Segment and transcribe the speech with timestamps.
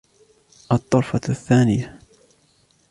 [0.71, 1.99] الطرفة الثانية